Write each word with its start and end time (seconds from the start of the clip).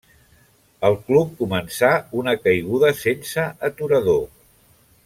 El 0.89 0.97
club 1.09 1.35
començà 1.41 1.91
una 2.23 2.35
caiguda 2.47 2.91
sense 3.03 3.47
aturador. 3.71 4.27